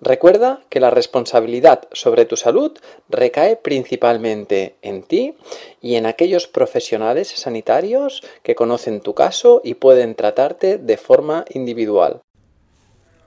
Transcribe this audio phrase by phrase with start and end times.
[0.00, 5.34] Recuerda que la responsabilidad sobre tu salud recae principalmente en ti
[5.80, 12.20] y en aquellos profesionales sanitarios que conocen tu caso y pueden tratarte de forma individual.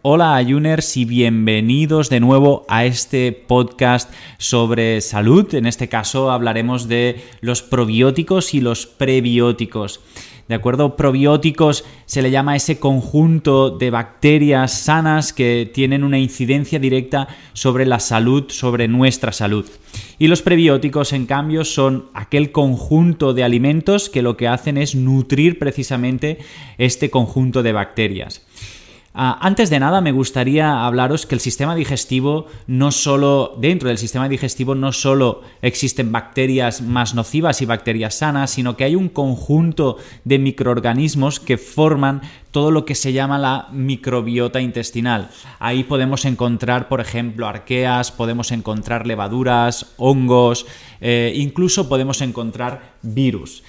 [0.04, 5.54] Hola Ayuners y bienvenidos de nuevo a este podcast sobre salud.
[5.54, 10.00] En este caso hablaremos de los probióticos y los prebióticos.
[10.48, 10.96] ¿De acuerdo?
[10.96, 17.86] Probióticos se le llama ese conjunto de bacterias sanas que tienen una incidencia directa sobre
[17.86, 19.68] la salud, sobre nuestra salud.
[20.18, 24.96] Y los prebióticos, en cambio, son aquel conjunto de alimentos que lo que hacen es
[24.96, 26.40] nutrir precisamente
[26.80, 28.42] este conjunto de bacterias.
[29.14, 33.98] Ah, antes de nada, me gustaría hablaros que el sistema digestivo no solo, dentro del
[33.98, 39.10] sistema digestivo no solo existen bacterias más nocivas y bacterias sanas, sino que hay un
[39.10, 45.30] conjunto de microorganismos que forman todo lo que se llama la microbiota intestinal.
[45.60, 50.66] Ahí podemos encontrar, por ejemplo, arqueas, podemos encontrar levaduras, hongos,
[51.02, 53.62] eh, incluso podemos encontrar virus.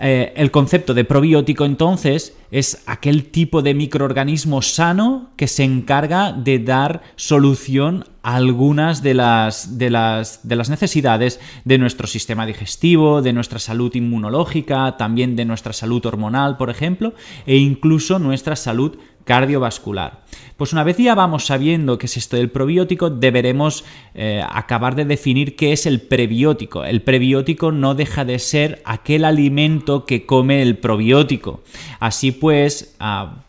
[0.00, 6.32] Eh, el concepto de probiótico entonces es aquel tipo de microorganismo sano que se encarga
[6.32, 12.46] de dar solución a algunas de las, de las, de las necesidades de nuestro sistema
[12.46, 17.14] digestivo, de nuestra salud inmunológica, también de nuestra salud hormonal, por ejemplo,
[17.46, 20.24] e incluso nuestra salud cardiovascular.
[20.56, 23.84] Pues una vez ya vamos sabiendo qué es esto del probiótico, deberemos
[24.14, 26.84] eh, acabar de definir qué es el prebiótico.
[26.84, 31.62] El prebiótico no deja de ser aquel alimento que come el probiótico.
[31.98, 32.96] Así pues,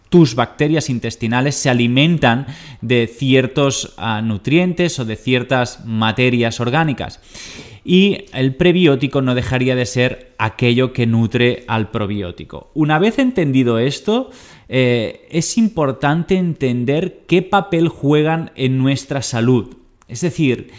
[0.10, 2.46] tus bacterias intestinales se alimentan
[2.82, 7.20] de ciertos nutrientes o de ciertas materias orgánicas
[7.84, 12.72] y el prebiótico no dejaría de ser aquello que nutre al probiótico.
[12.74, 14.30] Una vez entendido esto,
[14.70, 19.78] eh, es importante entender qué papel juegan en nuestra salud.
[20.08, 20.72] Es decir,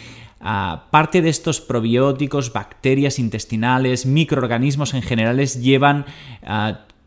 [0.91, 6.05] parte de estos probióticos, bacterias intestinales, microorganismos en general llevan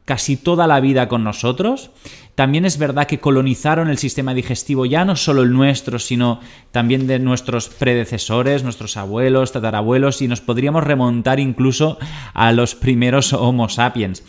[0.07, 1.91] casi toda la vida con nosotros.
[2.35, 6.41] También es verdad que colonizaron el sistema digestivo, ya no solo el nuestro, sino
[6.71, 11.99] también de nuestros predecesores, nuestros abuelos, tatarabuelos, y nos podríamos remontar incluso
[12.35, 14.23] a los primeros Homo sapiens.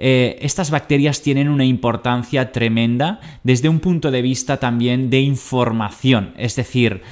[0.00, 6.34] Eh, estas bacterias tienen una importancia tremenda desde un punto de vista también de información,
[6.36, 7.02] es decir,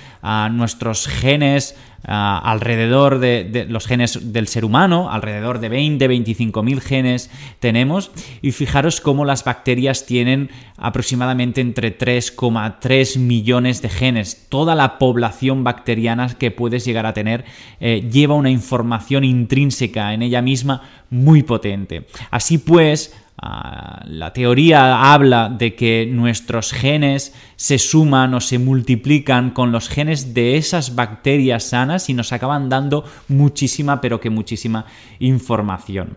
[0.50, 1.76] nuestros genes,
[2.06, 8.10] alrededor de, los genes del ser humano, alrededor de 20, 25 mil genes tenemos,
[8.42, 14.46] y fijaros cómo las bacterias tienen aproximadamente entre 3,3 millones de genes.
[14.48, 17.44] Toda la población bacteriana que puedes llegar a tener
[17.80, 22.06] eh, lleva una información intrínseca en ella misma muy potente.
[22.30, 29.50] Así pues, Ah, la teoría habla de que nuestros genes se suman o se multiplican
[29.50, 34.86] con los genes de esas bacterias sanas y nos acaban dando muchísima, pero que muchísima
[35.18, 36.16] información.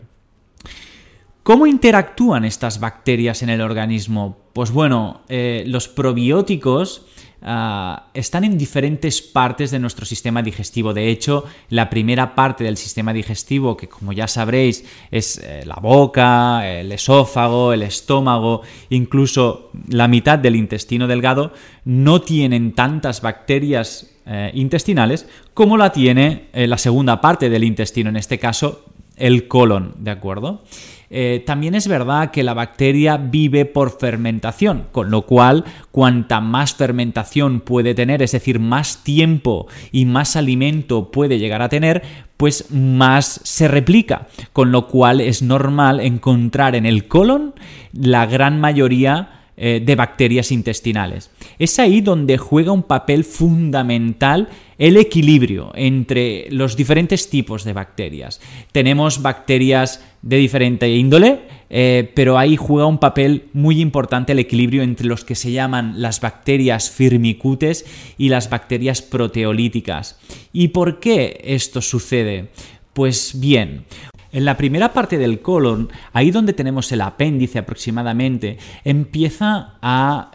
[1.44, 4.38] ¿Cómo interactúan estas bacterias en el organismo?
[4.54, 7.06] Pues bueno, eh, los probióticos
[7.42, 10.94] Ah, están en diferentes partes de nuestro sistema digestivo.
[10.94, 15.76] De hecho, la primera parte del sistema digestivo, que como ya sabréis es eh, la
[15.76, 21.54] boca, el esófago, el estómago, incluso la mitad del intestino delgado,
[21.86, 28.10] no tienen tantas bacterias eh, intestinales como la tiene eh, la segunda parte del intestino,
[28.10, 28.84] en este caso
[29.16, 30.64] el colon, ¿de acuerdo?
[31.10, 36.76] Eh, también es verdad que la bacteria vive por fermentación, con lo cual cuanta más
[36.76, 42.04] fermentación puede tener, es decir, más tiempo y más alimento puede llegar a tener,
[42.38, 47.54] pues más se replica, con lo cual es normal encontrar en el colon
[47.92, 51.32] la gran mayoría eh, de bacterias intestinales.
[51.60, 54.48] Es ahí donde juega un papel fundamental
[54.78, 58.40] el equilibrio entre los diferentes tipos de bacterias.
[58.72, 64.82] Tenemos bacterias de diferente índole, eh, pero ahí juega un papel muy importante el equilibrio
[64.82, 67.86] entre los que se llaman las bacterias firmicutes
[68.18, 70.18] y las bacterias proteolíticas.
[70.54, 72.48] ¿Y por qué esto sucede?
[72.94, 73.84] Pues bien,
[74.32, 80.32] en la primera parte del colon, ahí donde tenemos el apéndice aproximadamente, empieza a,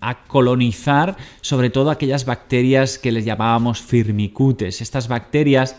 [0.00, 4.80] a, colonizar sobre todo aquellas bacterias que les llamábamos firmicutes.
[4.80, 5.76] Estas bacterias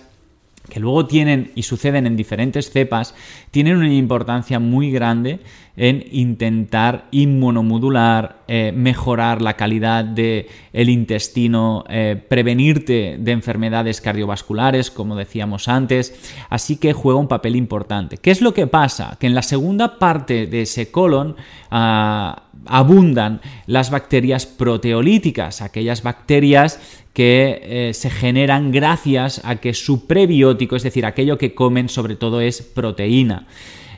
[0.70, 3.16] que luego tienen y suceden en diferentes cepas,
[3.52, 5.40] tienen una importancia muy grande
[5.78, 14.90] en intentar inmunomodular, eh, mejorar la calidad del el intestino, eh, prevenirte de enfermedades cardiovasculares,
[14.90, 18.18] como decíamos antes, así que juega un papel importante.
[18.18, 19.18] ¿Qué es lo que pasa?
[19.20, 21.36] Que en la segunda parte de ese colon
[21.70, 26.80] ah, abundan las bacterias proteolíticas, aquellas bacterias
[27.18, 32.16] que eh, se generan gracias a que su prebiótico, es decir, aquello que comen sobre
[32.16, 33.48] todo es proteína.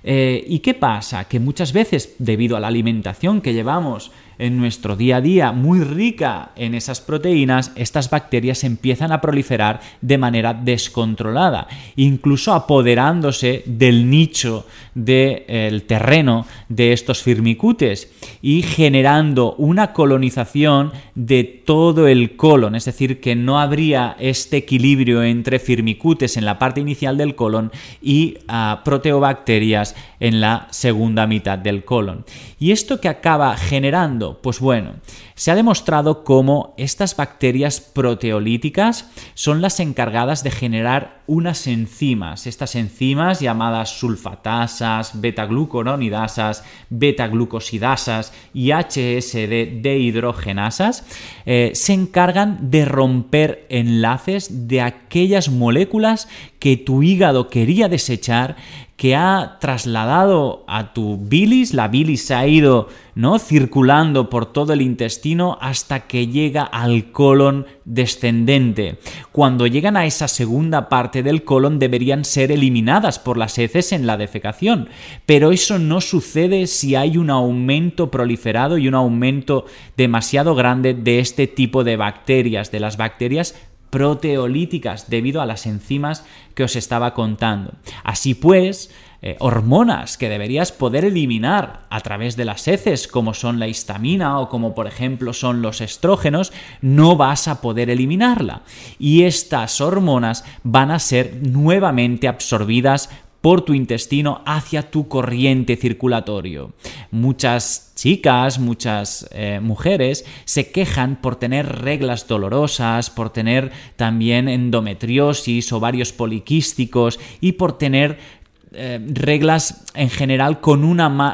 [0.05, 1.25] Eh, ¿Y qué pasa?
[1.25, 5.81] Que muchas veces, debido a la alimentación que llevamos en nuestro día a día muy
[5.81, 11.67] rica en esas proteínas, estas bacterias empiezan a proliferar de manera descontrolada,
[11.97, 14.65] incluso apoderándose del nicho
[15.05, 18.11] del terreno de estos firmicutes
[18.41, 25.23] y generando una colonización de todo el colon, es decir, que no habría este equilibrio
[25.23, 31.57] entre firmicutes en la parte inicial del colon y ah, proteobacterias en la segunda mitad
[31.57, 32.25] del colon.
[32.59, 34.39] ¿Y esto que acaba generando?
[34.41, 34.95] Pues bueno,
[35.39, 42.75] se ha demostrado cómo estas bacterias proteolíticas son las encargadas de generar unas enzimas, estas
[42.75, 51.05] enzimas llamadas sulfatasas, beta-glucoronidasas, beta-glucosidasas y HSD dehidrogenasas,
[51.45, 56.27] eh, se encargan de romper enlaces de aquellas moléculas
[56.59, 58.57] que tu hígado quería desechar
[58.99, 63.39] que ha trasladado a tu bilis, la bilis se ha ido ¿no?
[63.39, 68.99] circulando por todo el intestino hasta que llega al colon descendente.
[69.31, 74.05] Cuando llegan a esa segunda parte del colon deberían ser eliminadas por las heces en
[74.05, 74.89] la defecación,
[75.25, 79.63] pero eso no sucede si hay un aumento proliferado y un aumento
[79.95, 83.55] demasiado grande de este tipo de bacterias, de las bacterias
[83.89, 87.73] proteolíticas debido a las enzimas que os estaba contando.
[88.03, 88.91] Así pues,
[89.21, 94.39] eh, hormonas que deberías poder eliminar a través de las heces, como son la histamina
[94.39, 98.61] o como por ejemplo son los estrógenos, no vas a poder eliminarla.
[98.97, 103.09] Y estas hormonas van a ser nuevamente absorbidas
[103.41, 106.73] por tu intestino hacia tu corriente circulatorio.
[107.11, 115.71] Muchas chicas, muchas eh, mujeres se quejan por tener reglas dolorosas, por tener también endometriosis,
[115.71, 118.39] ovarios poliquísticos y por tener
[118.71, 120.81] eh, reglas en general con,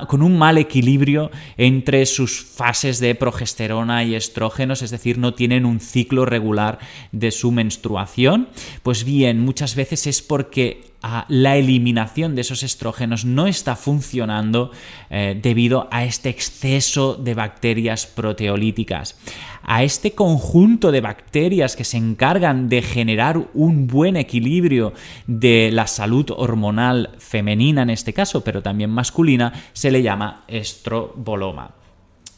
[0.07, 5.65] con un mal equilibrio entre sus fases de progesterona y estrógenos, es decir, no tienen
[5.65, 6.79] un ciclo regular
[7.11, 8.47] de su menstruación.
[8.83, 10.94] Pues bien, muchas veces es porque
[11.27, 14.71] la eliminación de esos estrógenos no está funcionando
[15.09, 19.17] eh, debido a este exceso de bacterias proteolíticas.
[19.63, 24.93] A este conjunto de bacterias que se encargan de generar un buen equilibrio
[25.27, 31.71] de la salud hormonal femenina en este caso, pero también masculina, se le llama estroboloma.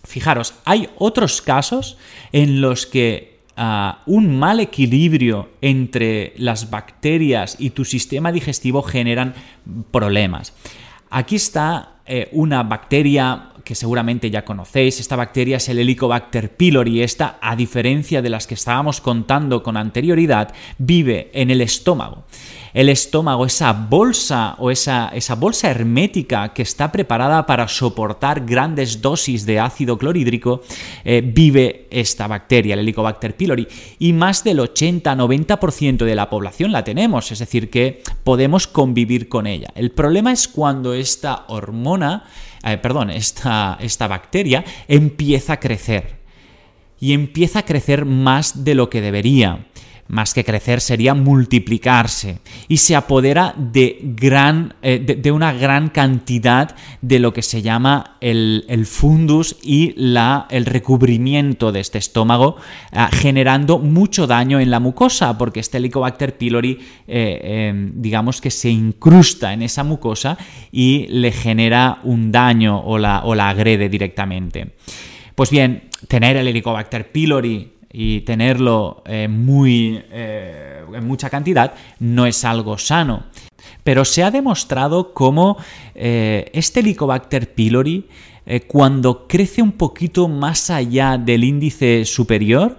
[0.03, 1.97] Fijaros, hay otros casos
[2.31, 3.36] en los que
[4.05, 9.33] un mal equilibrio entre las bacterias y tu sistema digestivo generan
[9.91, 10.53] problemas.
[11.09, 14.99] Aquí está eh, una bacteria que seguramente ya conocéis.
[14.99, 17.01] Esta bacteria es el Helicobacter pylori.
[17.01, 22.23] Esta, a diferencia de las que estábamos contando con anterioridad, vive en el estómago.
[22.77, 29.01] El estómago, esa bolsa o esa, esa bolsa hermética que está preparada para soportar grandes
[29.01, 30.61] dosis de ácido clorhídrico,
[31.03, 33.67] eh, vive esta bacteria, el Helicobacter pylori.
[33.97, 39.47] Y más del 80-90% de la población la tenemos, es decir, que podemos convivir con
[39.47, 39.69] ella.
[39.73, 42.25] El problema es cuando esta hormona
[42.63, 46.17] eh, perdón, esta, esta bacteria empieza a crecer.
[46.99, 49.65] Y empieza a crecer más de lo que debería.
[50.07, 56.75] Más que crecer, sería multiplicarse y se apodera de, gran, eh, de, una gran cantidad
[57.01, 62.57] de lo que se llama el, fundus y la, el recubrimiento de este estómago,
[62.91, 68.51] ah, generando mucho daño en la mucosa, porque este Helicobacter pylori, eh, em, digamos que
[68.51, 70.37] se incrusta en esa mucosa
[70.71, 74.75] y le genera un daño o la, o la agrede directamente.
[75.35, 82.27] Pues bien, tener el Helicobacter pylori y tenerlo eh, muy, eh, en mucha cantidad no
[82.27, 83.23] es algo sano.
[83.83, 85.57] Pero se ha demostrado cómo
[85.95, 88.07] eh, este Helicobacter pylori,
[88.67, 92.77] cuando crece un poquito más allá del índice superior,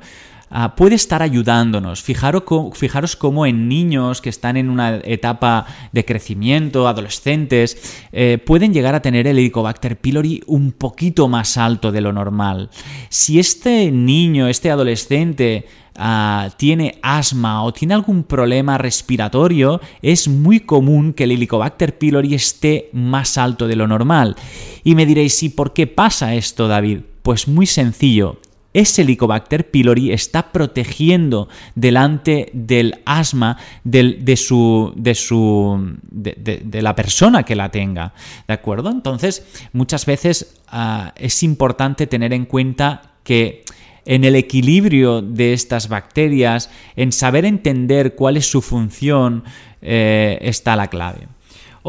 [0.51, 2.03] Ah, puede estar ayudándonos.
[2.03, 8.73] Fijaros, fijaros cómo en niños que están en una etapa de crecimiento, adolescentes, eh, pueden
[8.73, 12.71] llegar a tener el Helicobacter pylori un poquito más alto de lo normal.
[13.11, 20.61] Si este niño, este adolescente, ah, tiene asma o tiene algún problema respiratorio, es muy
[20.61, 24.35] común que el Helicobacter pylori esté más alto de lo normal.
[24.83, 27.01] Y me diréis, ¿y por qué pasa esto, David?
[27.23, 28.39] Pues muy sencillo
[28.79, 37.43] ese Helicobacter pylori está protegiendo delante del asma de, su, de, su, de, la persona
[37.43, 38.15] que la tenga.
[38.47, 38.91] ¿De acuerdo?
[38.91, 43.65] Entonces, muchas veces ah, es importante tener en cuenta que
[44.05, 49.45] en el equilibrio de estas bacterias, en saber entender cuál es su función,
[49.83, 51.29] eh, está la clave.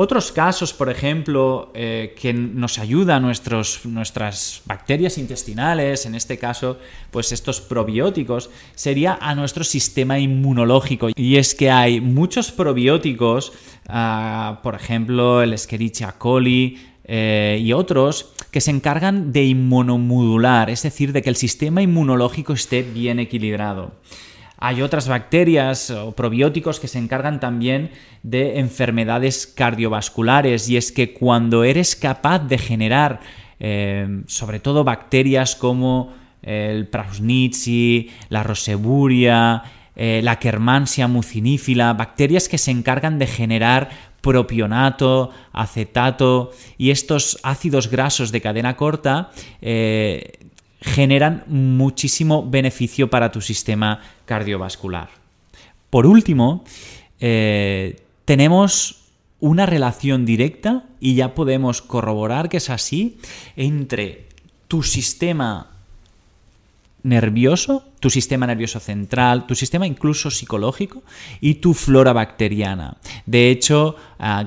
[0.01, 6.77] Otros casos, por ejemplo, eh, que nos ayudan nuestros, nuestras bacterias intestinales, en este caso,
[7.11, 11.09] pues estos probióticos, sería a nuestro sistema inmunológico.
[11.17, 13.51] Y es que hay muchos probióticos,
[13.89, 20.83] ah, por ejemplo, el Escherichia coli, eh, y otros que se encargan de inmunomodular, es
[20.83, 23.91] decir, de que el sistema inmunológico esté bien equilibrado.
[24.61, 27.91] Hay otras bacterias o probióticos que se encargan también
[28.23, 33.21] de enfermedades cardiovasculares y es que cuando eres capaz de generar
[33.59, 39.63] eh, sobre todo bacterias como el Prausnitzi, la Roseburia,
[39.95, 43.89] eh, la Kermansia mucinífila, bacterias que se encargan de generar
[44.21, 50.38] propionato, acetato y estos ácidos grasos de cadena corta eh,
[50.81, 55.09] generan muchísimo beneficio para tu sistema cardiovascular.
[55.89, 56.63] Por último,
[57.19, 59.01] eh, tenemos
[59.39, 63.17] una relación directa, y ya podemos corroborar que es así,
[63.55, 64.27] entre
[64.67, 65.71] tu sistema
[67.03, 71.03] nervioso, tu sistema nervioso central, tu sistema incluso psicológico
[71.41, 72.97] y tu flora bacteriana.
[73.25, 73.95] De hecho,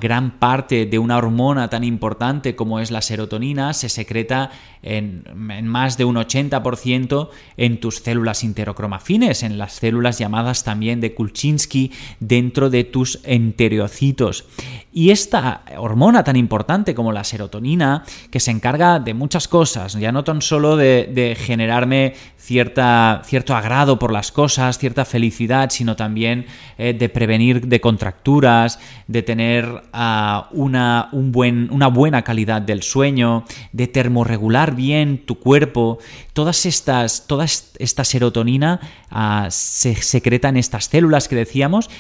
[0.01, 4.51] gran parte de una hormona tan importante como es la serotonina se secreta
[4.83, 5.25] en,
[5.65, 11.93] más de un 80% en tus células interocromafines, en las células llamadas también de Kulczynski
[12.21, 14.47] dentro de tus enterocitos.
[14.93, 20.13] Y esta hormona tan importante como la serotonina, que se encarga de muchas cosas, ya
[20.13, 26.47] no tan solo de, generarme cierta, cierto agrado por las cosas, cierta felicidad, sino también
[26.79, 33.89] eh, de prevenir de contracturas, de tener ah, una, una buena calidad del sueño, de
[33.89, 35.99] termorregular bien tu cuerpo.
[36.35, 38.79] Todas estas, toda esta serotonina
[39.11, 41.91] ah, se secreta en estas células que decíamos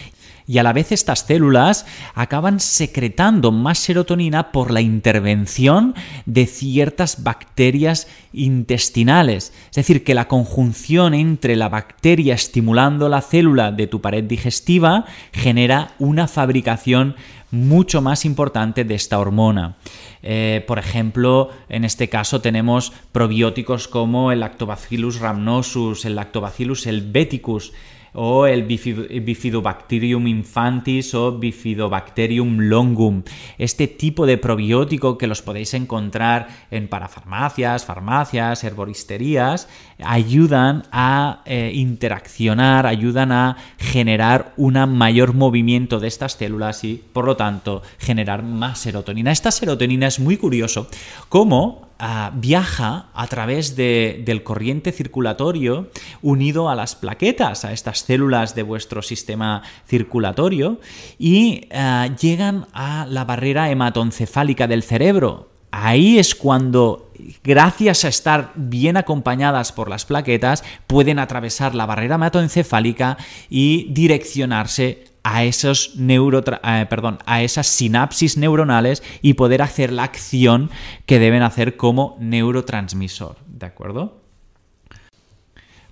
[0.46, 5.94] y a la vez estas células acaban secretando más serotonina por la intervención
[6.26, 9.52] de ciertas bacterias intestinales.
[9.70, 15.04] Es decir, que la conjunción entre la bacteria estimulando la célula de tu pared digestiva
[15.32, 17.16] genera una fabricación
[17.50, 19.76] mucho más importante de esta hormona.
[20.22, 27.72] Eh, por ejemplo, en este caso tenemos probióticos como el Lactobacillus rhamnosus, el Lactobacillus helveticus,
[28.14, 33.22] o el Bifidobacterium infantis o Bifidobacterium longum.
[33.58, 39.68] Este tipo de probiótico que los podéis encontrar en parafarmacias, farmacias, herboristerías,
[40.02, 47.24] ayudan a eh, interaccionar, ayudan a generar un mayor movimiento de estas células y, por
[47.24, 49.32] lo tanto, generar más serotonina.
[49.32, 50.88] Esta serotonina es muy curioso
[51.28, 55.88] cómo Ah, viaja a través del corriente circulatorio
[56.20, 60.80] unido a las plaquetas, a estas células de vuestro sistema circulatorio,
[61.16, 65.50] y ah, llegan a la barrera hematoencefálica del cerebro.
[65.70, 67.11] Ahí es cuando,
[67.44, 73.16] gracias a estar bien acompañadas por las plaquetas, pueden atravesar la barrera hematoencefálica
[73.48, 80.04] y direccionarse a esos neuro, eh, perdón, a esas sinapsis neuronales y poder hacer la
[80.04, 80.70] acción
[81.06, 84.20] que deben hacer como neurotransmisor, ¿de acuerdo?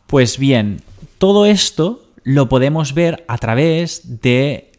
[0.07, 0.83] Pues bien,
[1.19, 4.70] todo esto lo podemos ver a través de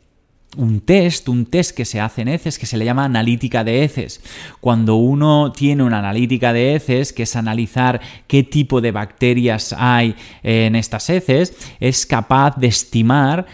[0.58, 3.84] un test, un test que se hace en heces que se le llama analítica de
[3.84, 4.22] heces.
[4.60, 10.16] Cuando uno tiene una analítica de heces, que es analizar qué tipo de bacterias hay
[10.44, 13.46] en estas heces, es capaz de estimar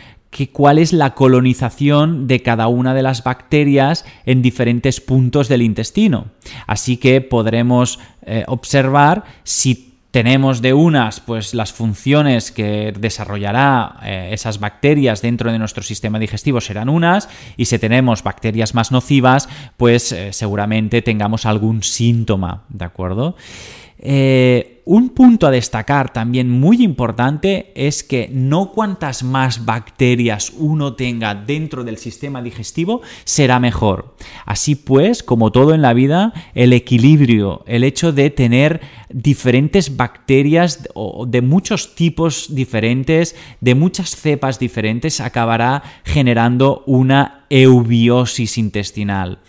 [0.45, 6.27] cuál es la colonización de cada una de las bacterias en diferentes puntos del intestino.
[6.67, 9.86] Así que podremos eh, observar si
[10.17, 16.17] tenemos de unas, pues las funciones que desarrollará eh, esas bacterias dentro de nuestro sistema
[16.17, 19.47] digestivo serán unas, y si tenemos bacterias más nocivas,
[19.77, 23.35] pues eh, seguramente tengamos algún síntoma, ¿de acuerdo?
[23.99, 30.93] Eh, un punto a destacar también muy importante es que no cuantas más bacterias uno
[30.93, 34.15] tenga dentro del sistema digestivo será mejor.
[34.45, 40.87] Así pues, como todo en la vida, el equilibrio, el hecho de tener diferentes bacterias
[41.27, 49.39] de muchos tipos diferentes, de muchas cepas diferentes, acabará generando una eubiosis intestinal.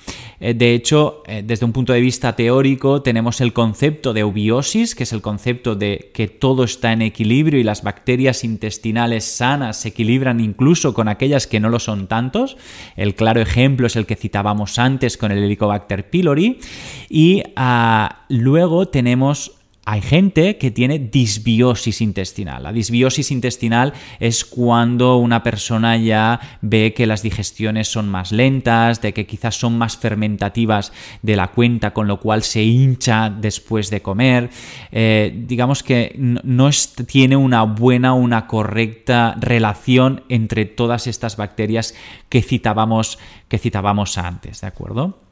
[0.40, 4.94] Eh, de hecho, eh, desde un punto de vista teórico, tenemos el concepto de eubiosis,
[4.94, 9.78] que es el concepto de que todo está en equilibrio y las bacterias intestinales sanas
[9.78, 12.56] se equilibran incluso con aquellas que no lo son tantos.
[12.96, 16.60] El claro ejemplo es el que citábamos antes con el Helicobacter pylori.
[17.08, 19.57] Y ah, luego tenemos
[19.90, 22.62] hay gente que tiene disbiosis intestinal.
[22.62, 29.00] La disbiosis intestinal es cuando una persona ya ve que las digestiones son más lentas,
[29.00, 30.92] de que quizás son más fermentativas
[31.22, 34.50] de la cuenta, con lo cual se hincha después de comer.
[34.92, 36.68] Eh, digamos que no
[37.06, 41.94] tiene una buena, una correcta relación entre todas estas bacterias
[42.28, 43.18] que citábamos,
[43.48, 45.27] que citábamos antes, ¿de acuerdo?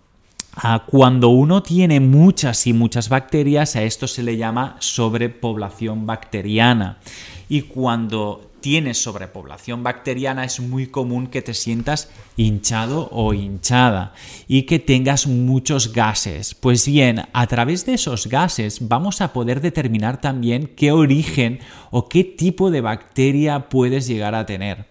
[0.86, 6.98] Cuando uno tiene muchas y muchas bacterias, a esto se le llama sobrepoblación bacteriana.
[7.48, 14.14] Y cuando tienes sobrepoblación bacteriana es muy común que te sientas hinchado o hinchada
[14.48, 16.54] y que tengas muchos gases.
[16.54, 21.60] Pues bien, a través de esos gases vamos a poder determinar también qué origen
[21.90, 24.86] o qué tipo de bacteria puedes llegar a tener.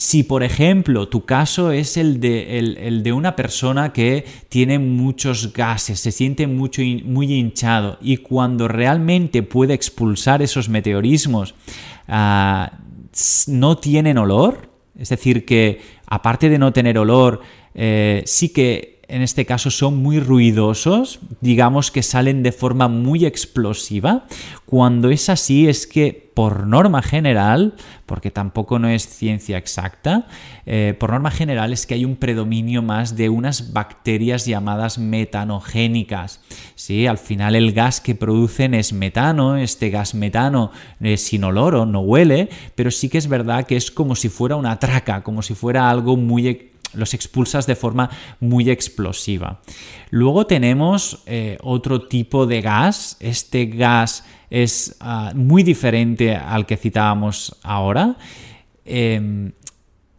[0.00, 5.52] Si, por ejemplo, tu caso es el de, el, de una persona que tiene muchos
[5.52, 11.56] gases, se siente mucho, muy hinchado y cuando realmente puede expulsar esos meteorismos,
[12.06, 12.78] ah,
[13.48, 17.40] no tienen olor, es decir, que aparte de no tener olor,
[17.74, 23.24] eh, sí que en este caso son muy ruidosos, digamos que salen de forma muy
[23.24, 24.26] explosiva.
[24.66, 30.26] Cuando es así es que por norma general, porque tampoco no es ciencia exacta,
[30.66, 36.40] eh, por norma general es que hay un predominio más de unas bacterias llamadas metanogénicas.
[36.74, 37.06] ¿sí?
[37.06, 41.86] Al final el gas que producen es metano, este gas metano es sin olor o
[41.86, 45.40] no huele, pero sí que es verdad que es como si fuera una traca, como
[45.40, 49.60] si fuera algo muy los expulsas de forma muy explosiva.
[50.10, 53.16] Luego tenemos eh, otro tipo de gas.
[53.20, 58.16] Este gas es ah, muy diferente al que citábamos ahora.
[58.84, 59.52] Em,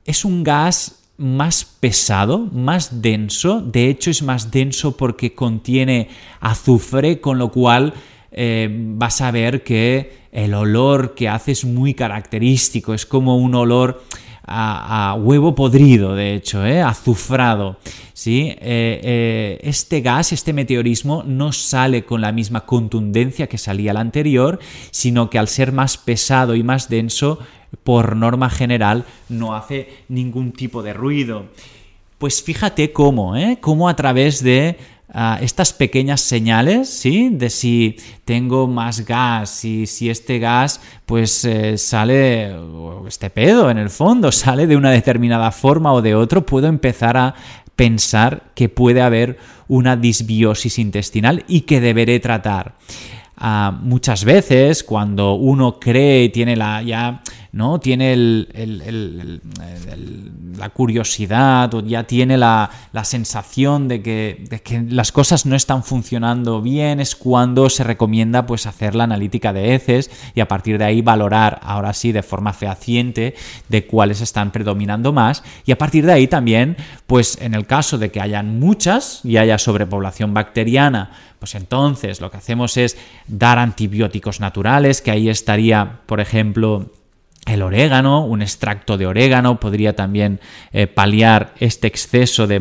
[0.06, 3.62] es un gas más pesado, más denso.
[3.62, 6.08] De hecho, es más denso porque contiene
[6.40, 7.94] azufre, con lo cual
[8.32, 12.94] eh, vas a ver que el olor que hace es muy característico.
[12.94, 14.04] Es como un olor
[14.50, 16.82] a, huevo podrido, de hecho, ¿eh?
[16.82, 17.78] azufrado.
[18.14, 18.50] ¿sí?
[18.50, 23.98] Eh, eh, este gas, este meteorismo, no sale con la misma contundencia que salía el
[23.98, 24.60] anterior,
[24.92, 27.40] sino que al ser más pesado y más denso,
[27.84, 31.46] por norma general, no hace ningún tipo de ruido.
[32.18, 33.60] Pues fíjate cómo, ¿eh?
[33.62, 34.78] cómo a través de
[35.42, 37.30] estas pequeñas señales, ¿sí?
[37.32, 42.56] De si tengo más gas y si este gas pues eh, sale,
[43.08, 47.18] este pedo en el fondo, sale de una determinada forma o de otro, puedo empezar
[47.18, 47.34] a
[47.76, 52.76] pensar que puede haber una disbiosis intestinal y que deberé tratar.
[53.36, 56.84] Ah, muchas veces cuando uno cree y tiene la
[57.52, 58.16] no tiene
[60.58, 62.70] la curiosidad o ya tiene la,
[63.04, 68.46] sensación de que, de que, las cosas no están funcionando bien es cuando se recomienda
[68.46, 72.24] pues hacer la analítica de heces y a partir de ahí valorar ahora sí de
[72.24, 73.36] forma fehaciente
[73.68, 75.44] de cuáles están predominando más.
[75.66, 79.38] Y a partir de ahí también pues en el caso de que hayan muchas y
[79.38, 86.02] haya sobrepoblación bacteriana pues entonces lo que hacemos es dar antibióticos naturales, que ahí estaría,
[86.06, 86.92] por ejemplo,
[87.50, 90.40] el orégano, un extracto de orégano podría también
[90.72, 92.60] eh, paliar este exceso de,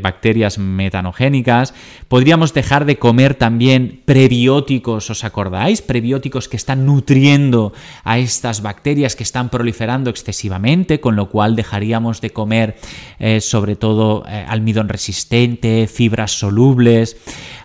[0.00, 1.74] bacterias metanogénicas.
[2.08, 5.82] Podríamos dejar de comer también prebióticos, ¿os acordáis?
[5.82, 7.72] Prebióticos que están nutriendo
[8.04, 12.76] a estas bacterias que están proliferando excesivamente, con lo cual dejaríamos de comer
[13.18, 17.16] eh, sobre todo eh, almidón resistente, fibras solubles,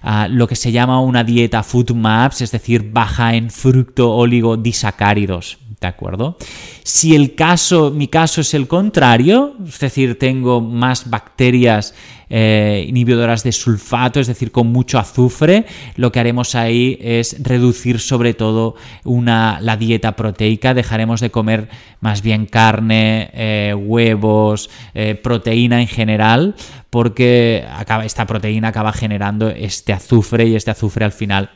[0.01, 4.57] ah, lo que se llama una dieta food maps, es decir, baja en fructo, óligo,
[4.57, 5.59] disacáridos.
[5.79, 6.37] ¿De acuerdo?
[6.81, 11.93] Si el caso, mi caso es el contrario, es decir, tengo más bacterias
[12.31, 17.99] eh, inhibidoras de sulfato, es decir, con mucho azufre, lo que haremos ahí es reducir
[17.99, 21.69] sobre todo una, la dieta proteica, dejaremos de comer
[22.01, 26.55] más bien carne, eh, huevos, eh, proteína en general,
[26.89, 31.51] porque acaba, esta proteína acaba generando este azufre y este azufre al final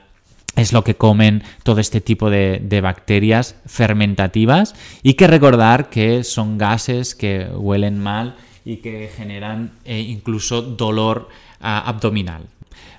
[0.55, 6.57] es lo que comen todo este tipo de, bacterias fermentativas y que recordar que son
[6.57, 8.35] gases que huelen mal
[8.65, 11.29] y que generan eh, incluso dolor
[11.61, 12.43] ah, abdominal.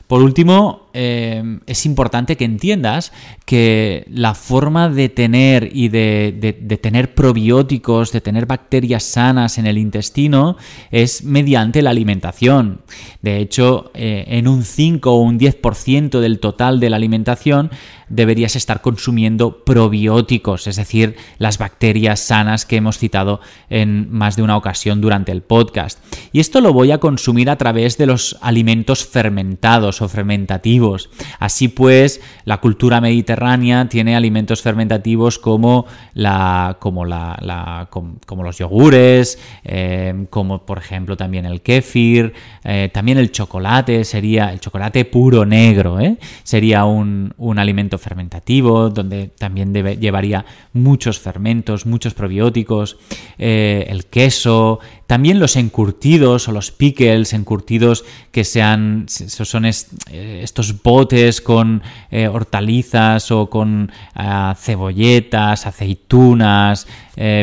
[0.07, 3.13] Por último, eh, es importante que entiendas
[3.45, 9.79] que la forma de tener y de, tener probióticos, de tener bacterias sanas en el
[9.79, 10.57] intestino,
[10.91, 12.83] es mediante la alimentación.
[13.21, 17.71] De hecho, eh, en un 5 o un 10% del total de la alimentación
[18.09, 24.43] deberías estar consumiendo probióticos, es decir, las bacterias sanas que hemos citado en más de
[24.43, 25.99] una ocasión durante el podcast.
[26.31, 30.82] Y esto lo voy a consumir a través de los alimentos fermentados o fermentativos.
[31.39, 35.87] Así pues, la cultura mediterránea tiene alimentos fermentativos como,
[36.79, 42.33] como, los yogures, eh, como por ejemplo también el kéfir,
[42.65, 46.19] eh, también el chocolate sería el chocolate puro negro, ¿eh?
[46.43, 52.99] sería un, un alimento fermentativo, donde también llevaría muchos fermentos, muchos probióticos,
[53.39, 54.81] el queso,
[55.13, 62.29] también los encurtidos o los pickles, encurtidos que sean, son eh, estos botes con eh,
[62.29, 66.87] hortalizas o con ah, cebolletas, aceitunas,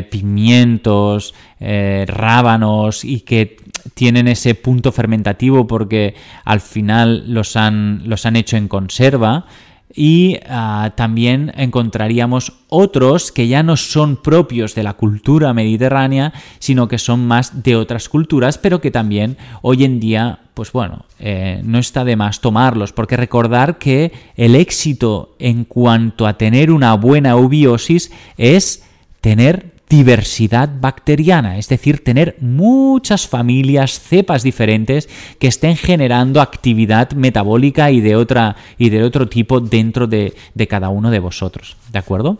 [0.10, 3.58] pimientos, rábanos y que
[3.94, 9.46] tienen ese punto fermentativo porque al final los han, los han hecho en conserva
[9.94, 16.88] y ah, también encontraríamos otros que ya no son propios de la cultura mediterránea, sino
[16.88, 21.62] que son más de otras culturas, pero que también hoy en día, pues bueno, eh,
[21.64, 26.94] no está de más tomarlos, porque recordar que el éxito en cuanto a tener una
[26.94, 28.84] buena eubiosis es
[29.22, 37.90] tener diversidad bacteriana, es decir, tener muchas familias, cepas diferentes que estén generando actividad metabólica
[37.90, 40.34] y de, otra, y de otro tipo dentro de,
[40.70, 41.76] cada uno de vosotros.
[41.92, 42.38] ¿De acuerdo?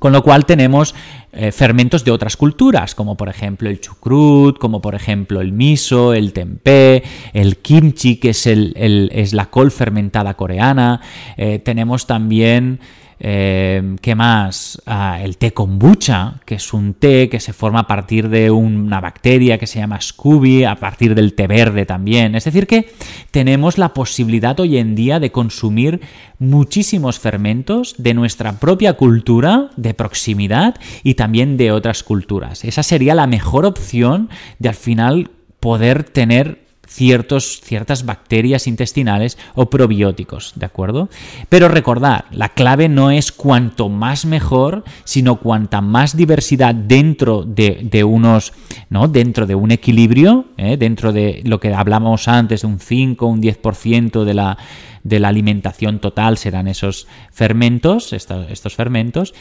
[0.00, 0.96] Con lo cual tenemos
[1.32, 6.12] eh, fermentos de otras culturas, como por ejemplo el chucrut, como por ejemplo el miso,
[6.14, 11.00] el tempeh, el kimchi, que es, la col fermentada coreana.
[11.36, 12.80] Eh, tenemos también
[13.24, 14.82] eh, ¿Qué más?
[14.84, 19.00] Ah, el té kombucha, que es un té que se forma a partir de una
[19.00, 22.34] bacteria que se llama Scooby, a partir del té verde también.
[22.34, 22.92] Es decir, que
[23.30, 26.00] tenemos la posibilidad hoy en día de consumir
[26.40, 32.64] muchísimos fermentos de nuestra propia cultura, de proximidad y también de otras culturas.
[32.64, 35.30] Esa sería la mejor opción de al final
[35.60, 41.08] poder tener ciertos, ciertas bacterias intestinales o probióticos, ¿de acuerdo?
[41.48, 48.04] Pero recordad, la clave no es cuanto más mejor, sino cuanta más diversidad dentro de,
[48.04, 48.52] unos,
[48.90, 49.08] ¿no?
[49.08, 50.76] Dentro de un equilibrio, ¿eh?
[50.76, 54.58] dentro de lo que hablamos antes, de un 5, un 10% de la,
[55.02, 59.34] de la alimentación total serán esos fermentos, estos fermentos.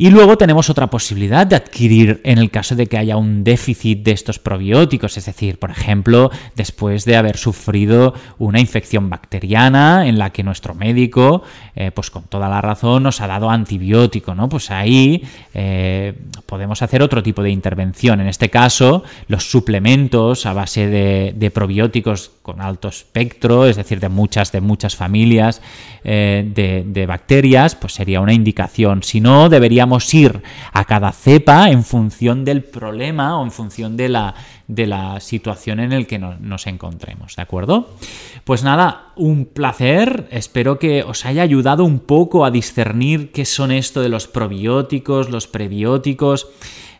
[0.00, 4.04] Y luego tenemos otra posibilidad de adquirir en el caso de que haya un déficit
[4.04, 10.16] de estos probióticos, es decir, por ejemplo, después de haber sufrido una infección bacteriana en
[10.16, 11.42] la que nuestro médico,
[11.74, 14.48] eh, pues con toda la razón, nos ha dado antibiótico, ¿no?
[14.48, 16.14] Pues ahí eh,
[16.46, 18.20] podemos hacer otro tipo de intervención.
[18.20, 24.08] En este caso, los suplementos a base de, probióticos con alto espectro, es decir, de
[24.08, 25.60] muchas, de muchas familias
[26.02, 29.02] eh, de, bacterias, pues sería una indicación.
[29.02, 34.08] Si no, deberíamos ir a cada cepa en función del problema o en función de
[34.08, 34.34] la,
[34.66, 37.90] de la situación en el que nos encontremos, ¿de acuerdo?
[38.44, 43.72] Pues nada, un placer, espero que os haya ayudado un poco a discernir qué son
[43.72, 46.48] esto de los probióticos, los prebióticos.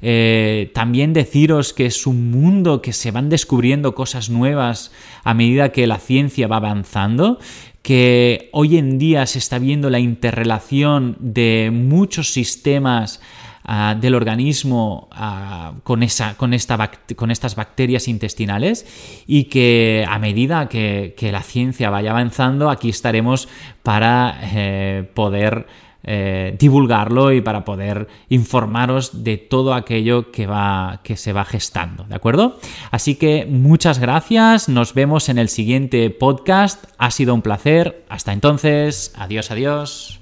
[0.00, 4.92] Eh, también deciros que es un mundo que se van descubriendo cosas nuevas
[5.24, 7.38] a medida que la ciencia va avanzando
[7.82, 13.22] que hoy en día se está viendo la interrelación de muchos sistemas
[13.64, 20.18] ah, del organismo ah, con, esa, con, esta, con, estas bacterias intestinales y que a
[20.18, 23.48] medida que, la ciencia vaya avanzando, aquí estaremos
[23.82, 25.66] para eh, poder
[26.04, 32.04] eh, divulgarlo y para poder informaros de todo aquello que, va, que se va gestando,
[32.04, 32.58] ¿de acuerdo?
[32.90, 38.32] Así que muchas gracias, nos vemos en el siguiente podcast, ha sido un placer, hasta
[38.32, 40.20] entonces, adiós, adiós.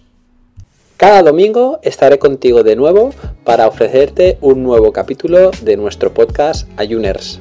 [0.97, 3.11] Cada domingo estaré contigo de nuevo
[3.45, 7.41] para ofrecerte un nuevo capítulo de nuestro podcast Ayuners.